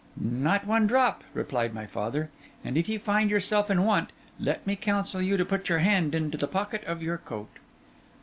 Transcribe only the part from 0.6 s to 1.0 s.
one